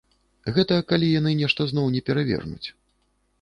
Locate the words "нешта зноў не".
1.41-2.01